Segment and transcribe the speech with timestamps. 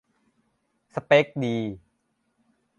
[0.93, 1.57] สเป็กดี